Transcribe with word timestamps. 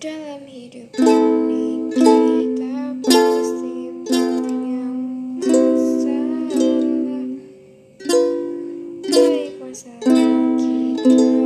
dalam 0.00 0.48
hidup 0.48 0.88
ini 0.96 1.92
kita 1.92 2.96
pasti 3.04 3.92
punya 4.08 4.88
masalah. 5.44 7.28
Baik 9.12 9.52
masalah 9.60 10.56
kita. 10.56 11.39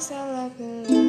sound 0.00 0.32
like 0.32 0.60
a 0.60 1.03